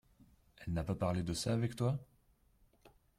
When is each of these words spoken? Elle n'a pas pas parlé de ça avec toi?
Elle 0.57 0.73
n'a 0.73 0.83
pas 0.83 0.95
pas 0.95 0.99
parlé 1.05 1.21
de 1.21 1.31
ça 1.31 1.53
avec 1.53 1.75
toi? 1.75 2.03